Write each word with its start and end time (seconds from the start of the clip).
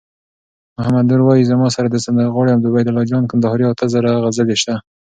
محمد 0.77 1.05
نور 1.09 1.21
وایی: 1.25 1.49
زما 1.51 1.67
سره 1.75 1.87
د 1.89 1.97
سندرغاړی 2.05 2.51
عبیدالله 2.55 3.03
جان 3.11 3.23
کندهاری 3.31 3.65
اته 3.67 3.85
زره 3.93 4.11
غزلي 4.23 4.55
سته 4.61 4.75